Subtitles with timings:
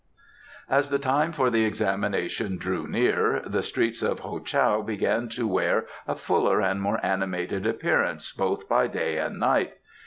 [0.55, 5.29] '"* As the time for the examination drew near the streets of Ho Chow began
[5.29, 9.73] to wear a fuller and more animated appearance both by day and night.